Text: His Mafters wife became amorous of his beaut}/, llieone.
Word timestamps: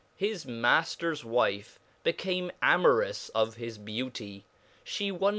His 0.15 0.45
Mafters 0.45 1.23
wife 1.23 1.79
became 2.01 2.51
amorous 2.59 3.29
of 3.35 3.57
his 3.57 3.77
beaut}/, 3.77 4.41
llieone. 4.83 5.23